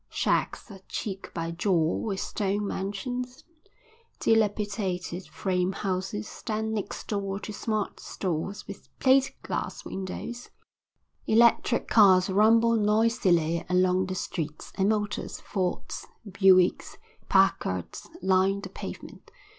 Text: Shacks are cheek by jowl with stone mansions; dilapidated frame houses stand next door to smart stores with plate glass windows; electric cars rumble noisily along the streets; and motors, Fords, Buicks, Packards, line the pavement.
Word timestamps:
Shacks 0.09 0.71
are 0.71 0.79
cheek 0.89 1.31
by 1.31 1.51
jowl 1.51 2.01
with 2.01 2.19
stone 2.19 2.65
mansions; 2.65 3.43
dilapidated 4.19 5.27
frame 5.27 5.73
houses 5.73 6.27
stand 6.27 6.73
next 6.73 7.07
door 7.09 7.39
to 7.41 7.53
smart 7.53 7.99
stores 7.99 8.67
with 8.67 8.89
plate 8.97 9.35
glass 9.43 9.85
windows; 9.85 10.49
electric 11.27 11.87
cars 11.87 12.31
rumble 12.31 12.77
noisily 12.77 13.63
along 13.69 14.07
the 14.07 14.15
streets; 14.15 14.71
and 14.73 14.89
motors, 14.89 15.39
Fords, 15.39 16.07
Buicks, 16.25 16.97
Packards, 17.29 18.09
line 18.23 18.61
the 18.61 18.69
pavement. 18.69 19.29